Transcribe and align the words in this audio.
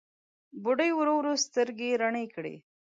بوډۍ 0.63 0.91
ورو 0.95 1.13
ورو 1.17 1.33
سترګې 1.45 1.89
رڼې 2.01 2.25
کړې. 2.35 2.55